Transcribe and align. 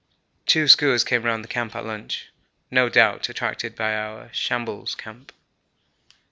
Two 0.47 0.63
skuas 0.63 1.05
came 1.05 1.21
round 1.21 1.43
the 1.43 1.47
camp 1.47 1.75
at 1.75 1.85
lunch, 1.85 2.31
no 2.71 2.89
doubt 2.89 3.29
attracted 3.29 3.75
by 3.75 3.93
our 3.95 4.31
'Shambles' 4.33 4.95
camp. 4.95 5.31